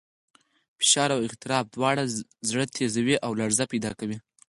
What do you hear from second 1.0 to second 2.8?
او اضطراب دواړه زړه